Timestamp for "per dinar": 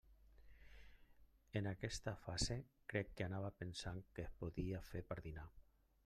5.13-5.45